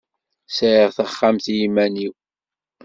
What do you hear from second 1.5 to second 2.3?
i iman-iw.